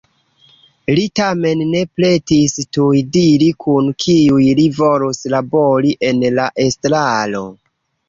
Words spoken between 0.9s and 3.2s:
Li tamen ne pretis tuj